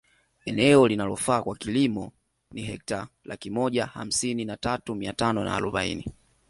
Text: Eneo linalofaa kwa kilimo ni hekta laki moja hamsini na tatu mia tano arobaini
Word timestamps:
Eneo 0.45 0.87
linalofaa 0.87 1.41
kwa 1.43 1.55
kilimo 1.55 2.11
ni 2.51 2.61
hekta 2.61 3.07
laki 3.23 3.49
moja 3.49 3.85
hamsini 3.85 4.45
na 4.45 4.57
tatu 4.57 4.95
mia 4.95 5.13
tano 5.13 5.51
arobaini 5.53 6.13